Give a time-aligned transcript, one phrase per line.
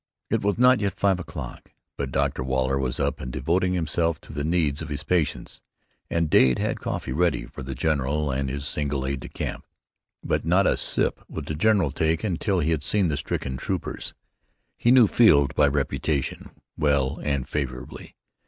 [0.31, 2.41] It was not yet five o'clock, but Dr.
[2.43, 5.61] Waller was up and devoting himself to the needs of his patients,
[6.09, 9.63] and Dade had coffee ready for the general and his single aide de camp,
[10.23, 14.15] but not a sip would the general take until he had seen the stricken troopers.
[14.75, 18.15] He knew Field by reputation, well and favorably.